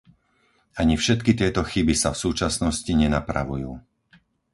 [0.81, 3.71] Ani všetky tieto chyby sa v súčasnosti nenapravujú.